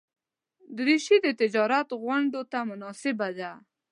[0.77, 3.51] دریشي د تجارت غونډو ته مناسبه ده.